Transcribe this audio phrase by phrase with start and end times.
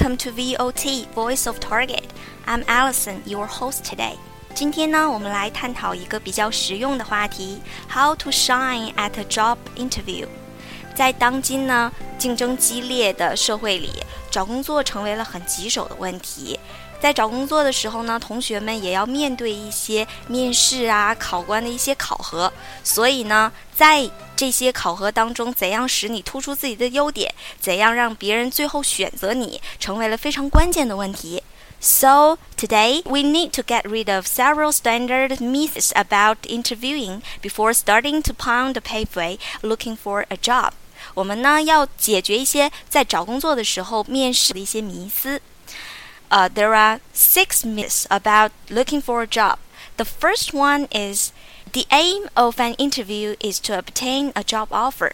[0.00, 2.12] Welcome to VOT Voice of Target.
[2.46, 4.16] I'm Allison, your host today.
[4.54, 10.26] 今天呢，我们来探讨一个比较实用的话题：How to shine at a job interview。
[10.94, 13.90] 在当今呢竞争激烈的社会里，
[14.30, 16.58] 找工作成为了很棘手的问题。
[17.00, 22.52] 在找工作的时候呢，同学们也要面对一些面试啊、考官的一些考核。
[22.82, 31.42] 所以呢，在这些考核当中，怎样使你突出自己的优点，怎样让别人最后选择你，成为了非常关键的问题。
[31.78, 38.32] So today we need to get rid of several standard myths about interviewing before starting to
[38.32, 40.70] pound the paveway looking for a job.
[41.12, 45.42] 我们呢要解决一些在找工作的时候面试的一些迷思。
[46.30, 49.58] Uh, there are six myths about looking for a job.
[49.96, 51.32] The first one is
[51.72, 55.12] the aim of an interview is to obtain a job offer.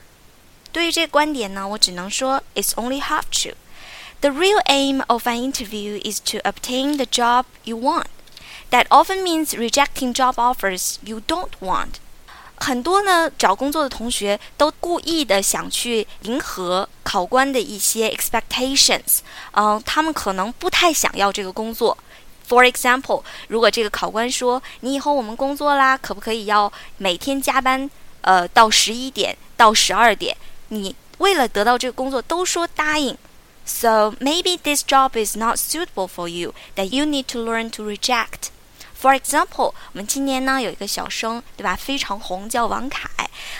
[0.73, 3.55] 对于这个观点呢，我只能说 it's only half true.
[4.23, 8.07] The real aim of an interview is to obtain the job you want.
[8.71, 12.01] That often means rejecting job offers you don't want.
[12.57, 19.19] 很多呢，找工作的同学都故意的想去迎合考官的一些 expectations，
[19.53, 21.99] 嗯、呃，他们可能不太想要这个工作。
[22.49, 30.37] For example，如果这个考官说你以后我们工作啦，可不可以要每天加班，呃，到十一点到十二点？
[30.69, 33.17] 你为了得到这个工作都说答应。
[33.65, 38.51] So maybe this job is not suitable for you that you need to learn to reject.
[39.00, 41.76] For example，我们今年呢有一个小生，对吧？
[41.76, 43.08] 非常红，叫王凯。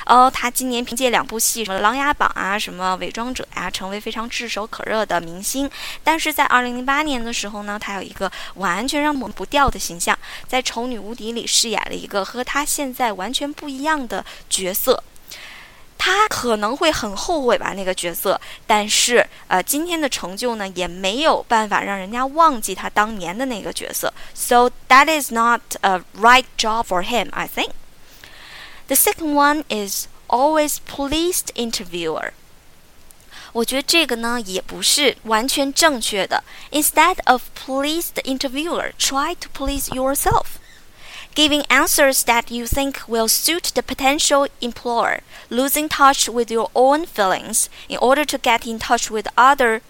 [0.06, 5.70] 呃，他今年凭借两部戏，什么《琅琊榜》啊，什么《伪装者》呀，成为非常炙手可热的明星。
[6.04, 15.04] 但是在2008年的时候呢，他有一个完全让我们不掉的形象，在《丑女无敌》里饰演了一个和他现在完全不一样的角色。
[15.99, 24.13] 他可能会很后悔吧那个角色，但是呃，今天的成就呢，也没有办法让人家忘记他当年的那个角色。
[24.35, 27.71] So that is not a right job for him, I think.
[28.89, 32.33] The second one is always pleased interviewer.
[33.53, 36.43] 我觉得这个呢也不是完全正确的。
[36.73, 40.57] Instead of pleased interviewer, try to please yourself
[41.37, 45.21] giving answers that you think will suit the potential employer,
[45.51, 49.81] losing touch with your own feelings in order to get in touch with other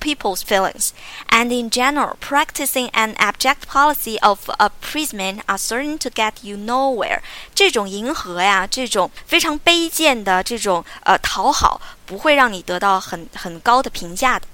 [0.00, 0.94] people's feelings,
[1.28, 7.20] and in general, practicing an abject policy of appeasement are certain to get you nowhere.
[7.54, 14.46] 这种迎合呀，这种非常卑贱的这种呃讨好，不会让你得到很很高的评价的。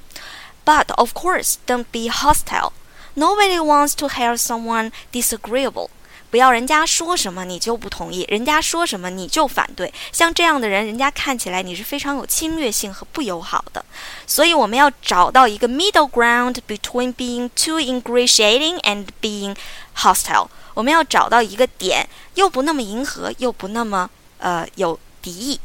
[0.64, 2.72] But of course, don't be hostile.
[3.14, 5.90] Nobody wants to hear someone disagreeable.
[6.31, 9.93] 不要人家说什么你就不同意，人家说什么你就反对。
[10.11, 13.85] 像这样的人，人家看起来你是非常有侵略性和不友好的。
[14.25, 19.55] 所以我们要找到一个 middle ground between being too ingratiating and being
[19.97, 20.47] hostile。
[20.73, 25.59] 我们要找到一个点，又不那么迎合，又不那么呃有敌意。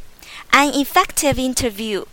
[0.50, 2.04] An effective interview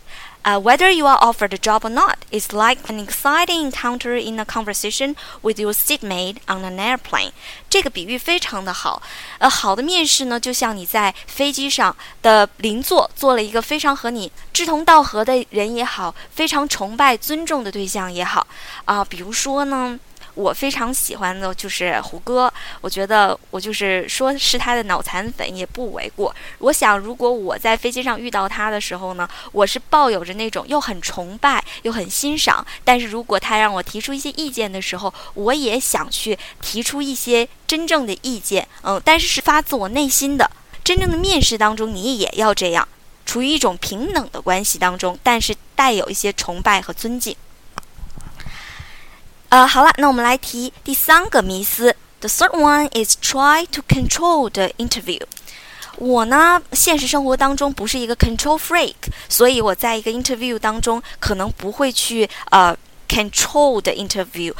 [0.44, 4.38] uh, whether you are offered a job or not is like an exciting encounter in
[4.38, 7.32] a conversation with your seatmate on an airplane。
[7.68, 9.02] 这个比喻非常的好。
[9.38, 18.46] 呃，好的面试呢，就像你在飞机上的邻座做了一个非常和你志同道合的人也好，非常崇拜、尊重的对象也好
[18.84, 19.98] 啊、比如说呢。
[20.34, 26.34] 我非常喜欢的就是胡歌，我觉得我就是说是他的脑残粉也不为过。
[26.58, 40.50] 我想，如果我在飞机上遇到他的时候呢，我是抱有着那种又很崇拜又很欣赏，但是如果他让我提出一些意见的时候，我也想去提出一些真正的意见，嗯，但是是发自我内心的。
[40.82, 42.86] 真正的面试当中，你也要这样，
[43.24, 47.34] 处于一种平等的关系当中，但是带有一些崇拜和尊敬。
[49.54, 51.94] 呃，好了，那我们来提第三个迷思。
[52.18, 55.20] The third one is try to control the interview。
[55.96, 58.96] 我呢，现实生活当中不是一个 control freak，
[59.28, 62.76] 所以我在一个 interview 当中可能不会去呃
[63.08, 64.52] control the interview。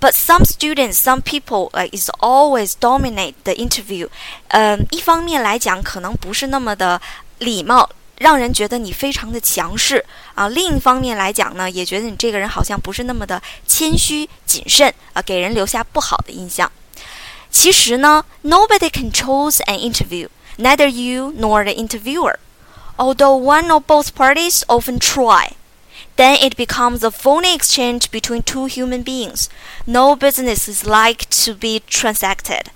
[0.00, 4.08] But some students, some people, uh, is always dominate the interview。
[4.48, 7.00] 嗯，一方面来讲，可能不是那么的
[7.38, 7.88] 礼貌。
[8.19, 10.03] 让人觉得你非常的强势
[10.33, 10.47] 啊。
[10.49, 16.71] 另一方面来讲呢，也觉得你这个人好像不是那么的谦虚谨慎啊，给人留下不好的印象。
[17.51, 20.27] 其实呢，nobody controls an interview,
[20.57, 22.35] neither you nor the interviewer.
[22.97, 25.51] Although one or both parties often try,
[26.15, 29.49] then it becomes a phony exchange between two human beings.
[29.85, 32.71] No business is like to be transacted.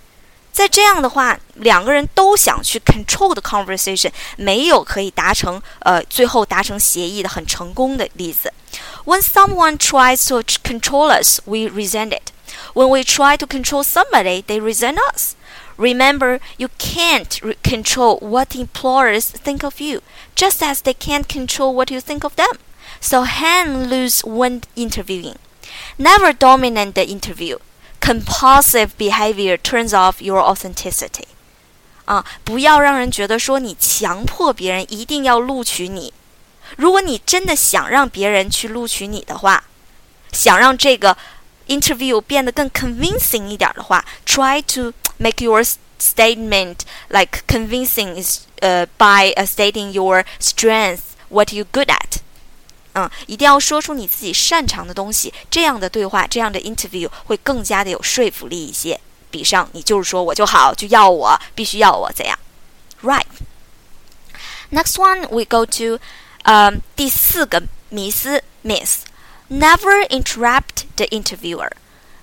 [0.54, 8.52] 在这样的话，两个人都想去 control the conversation，没有可以达成呃最后达成协议的很成功的例子。
[9.06, 12.32] When someone tries to control us, we resent it.
[12.74, 15.36] When we try to control somebody, they resent us.
[15.78, 20.02] Remember, you can't control what employers think of you,
[20.36, 22.60] just as they can't control what you think of them.
[23.00, 25.38] So hang loose when interviewing.
[25.98, 27.60] Never dominate the interview.
[28.04, 31.26] Compulsive behavior turns off your authenticity.
[32.06, 36.14] 啊，不要让人觉得说你强迫别人一定要录取你。
[36.76, 39.64] 如果你真的想让别人去录取你的话，
[40.32, 41.18] 想让这个
[41.68, 45.64] interview 变得更 convincing 一点的话，try to make your
[46.00, 46.78] statement
[47.10, 52.22] like convincing is uh by uh, stating your strength, what you good at.
[52.95, 58.99] 嗯，一定要说出你自己擅长的东西，这样的对话，这样的 interview 会更加的有说服力一些。
[59.31, 62.39] 比上你就是说我就好，就要我，必须要我怎样
[63.03, 63.27] ？Right.
[64.71, 65.99] Next one we go to
[66.45, 71.71] 呃，第四个 mis miss，never interrupt the interviewer。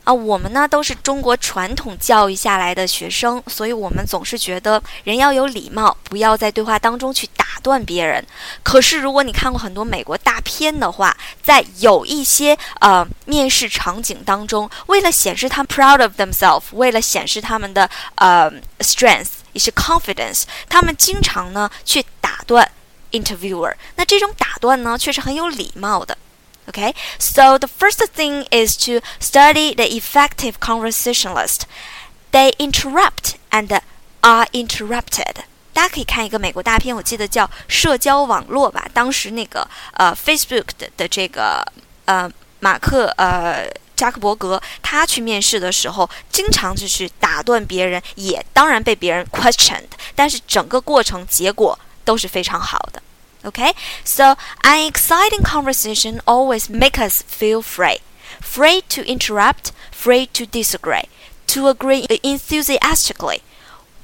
[0.04, 8.26] 啊，我们呢都是中国传统教育下来的学生，所以我们总是觉得人要有礼貌，不要在对话当中去打断别人。
[8.64, 22.70] 可是如果你看过很多美国大片的话，在有一些呃面试场景当中，为了显示他们 proud of themselves，为了显示他们的呃 strength，也是 confidence，他们经常呢去打断。
[23.12, 23.74] interviewer。
[23.98, 26.18] 那这种打断呢，却是很有礼貌的。
[26.72, 31.64] Okay, so the first thing is to study the effective conversationalist.
[32.32, 33.82] They interrupt and
[34.22, 35.44] are interrupted.
[35.74, 38.88] 大家可以看一个美国大片，我记得叫《社交网络》吧。
[38.94, 41.62] 当时那个呃，Facebook 的的这个
[42.06, 42.32] 呃
[42.62, 53.04] 马克呃扎克伯格，他去面试的时候，经常就是打断别人，也当然被别人 questioned，但是整个过程结果都是非常好的。
[53.45, 54.35] Okay, so
[54.65, 57.99] an exciting conversation always make us feel free,
[58.41, 61.05] free to interrupt, free to disagree,
[61.47, 63.43] to agree enthusiastically.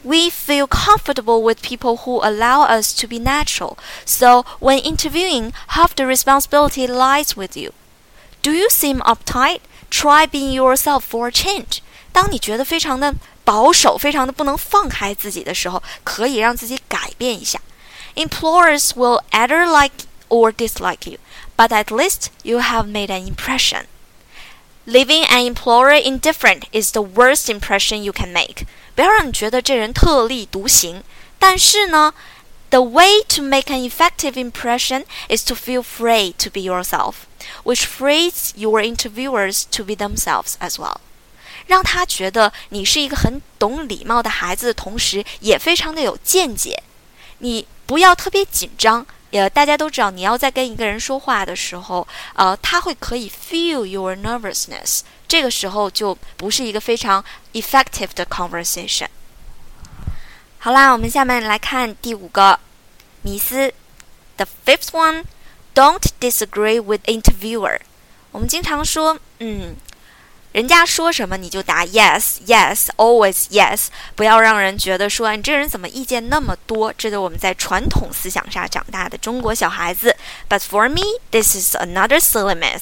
[0.05, 3.77] We feel comfortable with people who allow us to be natural.
[4.05, 7.73] So when interviewing, half the responsibility lies with you.
[8.43, 9.61] Do you seem uptight?
[9.91, 11.83] Try being yourself for a change.
[12.13, 13.15] 当你觉得非常的
[13.45, 17.61] 保守，非常的不能放开自己的时候，可以让自己改变一下。
[18.17, 21.19] Employers will either like or dislike you,
[21.57, 23.87] but at least you have made an impression.
[24.85, 28.67] Leaving an employer indifferent is the worst impression you can make.
[28.95, 31.03] 不要让你觉得这人特立独行，
[31.39, 32.13] 但是呢，
[32.71, 37.27] the way to make an effective impression is to feel free to be yourself,
[37.65, 40.97] which frees your interviewers to be themselves as well.
[41.67, 46.83] 让他觉得你是一个很懂礼貌的孩子的同时，也非常的有见解。
[47.39, 57.24] 你 不要特别紧张，也大家都知道，你要在跟一个人说话的时候，呃，他会可以 feel your nervousness，这个时候就不是一个非常
[57.54, 59.08] effective 的 conversation。
[60.60, 62.60] 好啦，我们下面来看第五个
[63.24, 63.74] 迷思
[64.36, 67.80] ，the fifth one，don't disagree with interviewer。
[68.32, 69.76] 我们经常说，嗯。
[70.58, 76.92] 人家说什么你就答 yes yes always yes，不要让人觉得说你这人怎么意见那么多。
[76.98, 80.16] 这是我们在传统思想下长大的中国小孩子。
[80.50, 82.82] But for me, this is another silly myth.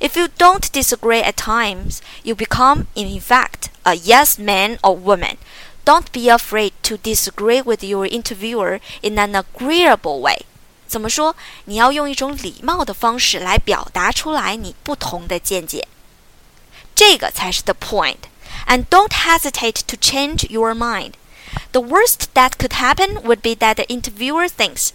[0.00, 5.36] If you don't disagree at times, you become, in fact, a yes man or woman.
[5.84, 10.46] Don't be afraid to disagree with your interviewer in an agreeable way.
[10.88, 11.36] 怎么说？
[11.66, 15.86] 你要用一种礼貌的方式来表达出来你不同的见解。
[16.95, 18.27] 这个才是 the point.
[18.67, 21.13] And don't hesitate to change your mind.
[21.71, 24.91] The worst that could happen would be that the interviewer thinks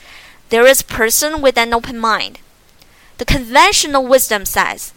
[0.51, 2.37] there is a person with an open mind.
[3.19, 4.93] The conventional wisdom says,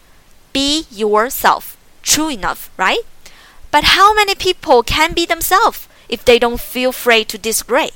[0.54, 1.78] be yourself.
[2.04, 3.06] True enough, right?
[3.72, 7.92] But how many people can be themselves if they don't feel free to disagree?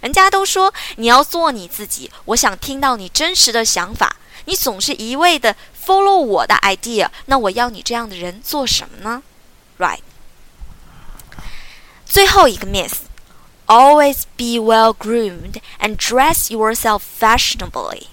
[0.00, 4.16] 人家都说你要做你自己，我想听到你真实的想法。
[4.44, 9.22] 你总是一味的 follow 我的 idea，那我要你这样的人做什么呢？
[9.78, 10.00] Right。
[12.04, 18.06] 最后一个 myth，always be well groomed and dress yourself fashionably。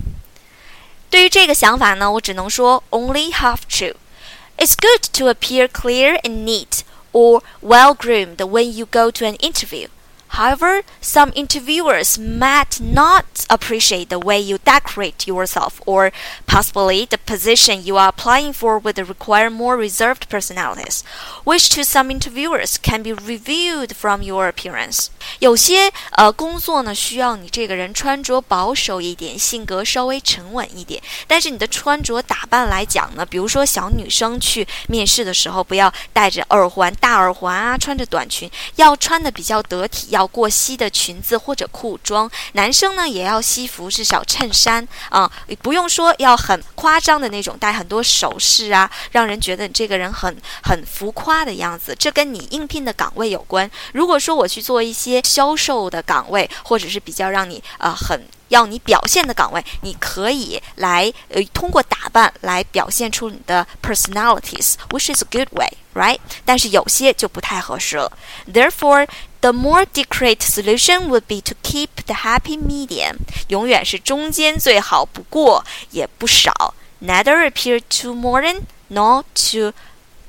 [1.09, 8.85] 对于这个想法呢，我只能说 only half true。It's good to appear clear and neat or well groomed when you
[8.85, 9.89] go to an interview.
[10.29, 16.11] However, some interviewers might not appreciate the way you decorate yourself, or
[16.45, 21.05] possibly the position you are applying for would require more reserved personalities,
[21.45, 25.07] which to some interviewers can be reviewed from your appearance.
[25.39, 42.30] 有些呃工作呢需要你这个人穿着保守一点，性格稍微沉稳一点，但是你的穿着打扮来讲呢，比如说小女生去面试的时候，不要戴着耳环、大耳环啊，穿着短裙，要穿的比较得体，要 要过膝的裙子或者裤装。
[42.52, 45.30] 男生呢也要西服，是小衬衫啊，
[45.62, 51.96] 不用说要很夸张的那种，戴很多首饰啊，让人觉得你这个人很很浮夸的样子。
[51.98, 53.70] 这跟你应聘的岗位有关。
[53.92, 58.20] 如果说我去做一些销售的岗位，或者是比较让你啊很。
[58.50, 66.18] 要你表现的岗位，你可以来呃通过打扮来表现出你的 personalities，which is a good way，right？
[66.44, 68.12] 但是有些就不太合适了。
[68.52, 69.08] Therefore,
[69.40, 73.16] the more decorate solution would be to keep the happy medium，
[73.48, 79.72] 永远是中间最好，不过也不少，neither appear too modern nor too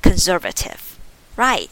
[0.02, 1.68] conservative，right？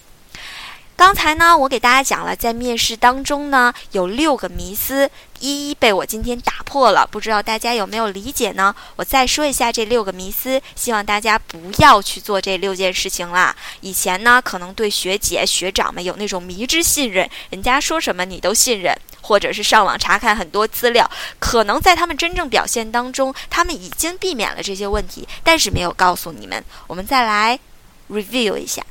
[1.00, 7.08] 刚才呢，我给大家讲了，在面试当中呢，有六个迷思，一一被我今天打破了。
[7.10, 8.76] 不知道大家有没有理解呢？
[8.96, 13.56] 我再说一下这六个迷思，希望大家不要去做这六件事情啦。
[13.80, 26.62] 以前呢，可能对学姐学长们有那种迷之信任，人家说什么你都信任，或者是上网查看很多资料，可能在他们真正表现当中，他们已经避免了这些问题，但是没有告诉你们。
[26.86, 27.58] 我们再来
[28.10, 28.84] review 一下。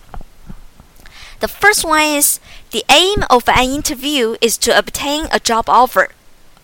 [1.39, 2.41] The first one is
[2.71, 6.09] the aim of an interview is to obtain a job offer.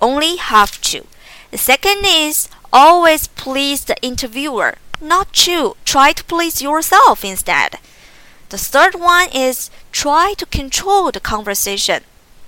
[0.01, 1.07] Only have to.
[1.51, 4.75] The second is always please the interviewer.
[4.99, 5.77] Not to.
[5.85, 7.79] Try to please yourself instead.
[8.49, 12.03] The third one is try to control the conversation.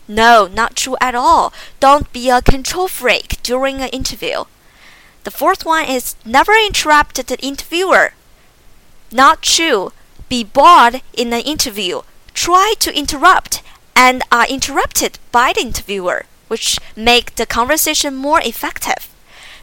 [0.06, 1.54] No, not true at all.
[1.80, 4.44] Don't be a control freak during an interview.
[5.24, 8.12] The fourth one is never interrupt the interviewer.
[9.14, 9.94] Not true.
[10.28, 12.02] Be bored in an interview
[12.38, 13.64] try to interrupt
[13.96, 19.10] and are interrupted by the interviewer, which make the conversation more effective.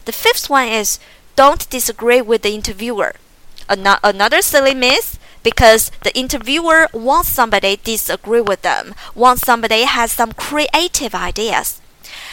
[0.03, 0.99] The fifth one is
[1.37, 3.15] don't disagree with the interviewer.
[3.69, 10.11] An- another silly myth because the interviewer wants somebody disagree with them, wants somebody has
[10.11, 11.79] some creative ideas.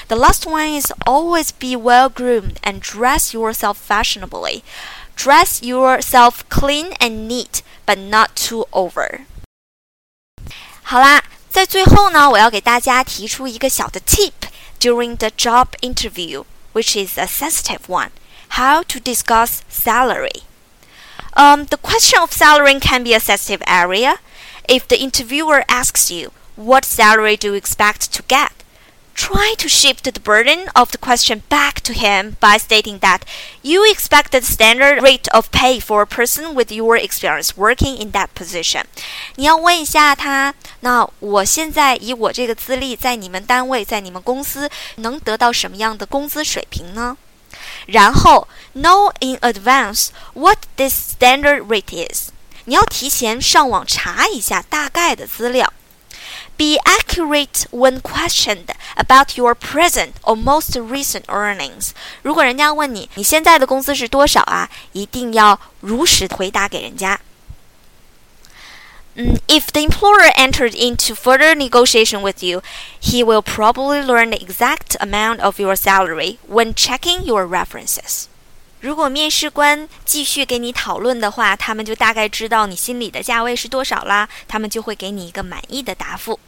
[0.09, 4.65] The last one is always be well groomed and dress yourself fashionably.
[5.15, 9.27] Dress yourself clean and neat, but not too over.
[10.92, 14.32] 好啦，在最后呢，我要给大家提出一个小的 tip
[14.80, 18.10] during the job interview, which is a sensitive one.
[18.52, 20.44] How to discuss salary.
[21.34, 24.20] Um, the question of salary can be a sensitive area.
[24.68, 28.52] If the interviewer asks you, what salary do you expect to get?
[29.16, 33.22] Try to shift the burden of the question back to him by stating that
[33.64, 38.12] you expect the standard rate of pay for a person with your experience working in
[38.12, 38.84] that position.
[39.36, 47.18] 你要问一下他，那我现在以我这个资历，在你们单位，在你们公司能得到什么样的工资水平呢？
[47.88, 52.30] 然后 know in advance what this standard rate is。
[52.66, 55.74] 你要提前上网查一下大概的资料。
[56.58, 58.66] be accurate when questioned
[58.96, 61.92] about your present or most recent earnings。
[62.22, 67.20] 如果人家问你你现在的工资是多少啊，一定要如实回答给人家。
[69.48, 72.62] if the employer entered into further negotiation with you,
[73.02, 78.26] he will probably learn the exact amount of your salary when checking your references.
[78.80, 86.40] 如果面试官继续给你讨论的话，他们就大概知道你心里的价位是多少啦，他们就会给你一个满意的答复。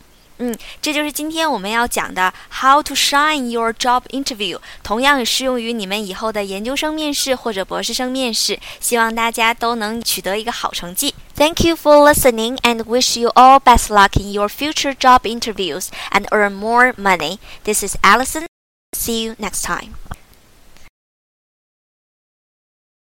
[0.42, 8.58] 嗯，这就是今天我们要讲的 How to shine your job interview，同样也适用于你们以后的研究生面试或者博士生面试。
[8.80, 11.14] 希望大家都能取得一个好成绩。
[11.36, 16.26] Thank you for listening and wish you all best luck in your future job interviews and
[16.32, 17.40] earn more money.
[17.66, 18.46] This is Allison.
[18.96, 19.96] See you next time.